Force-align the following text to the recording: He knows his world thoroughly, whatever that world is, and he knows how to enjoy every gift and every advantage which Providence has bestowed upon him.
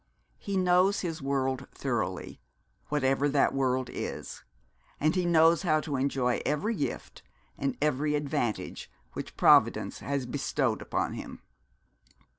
He 0.39 0.57
knows 0.57 1.01
his 1.01 1.21
world 1.21 1.67
thoroughly, 1.75 2.41
whatever 2.89 3.29
that 3.29 3.53
world 3.53 3.87
is, 3.93 4.43
and 4.99 5.13
he 5.13 5.27
knows 5.27 5.61
how 5.61 5.79
to 5.81 5.95
enjoy 5.95 6.41
every 6.43 6.73
gift 6.75 7.21
and 7.55 7.77
every 7.83 8.15
advantage 8.15 8.89
which 9.13 9.37
Providence 9.37 9.99
has 9.99 10.25
bestowed 10.25 10.81
upon 10.81 11.13
him. 11.13 11.43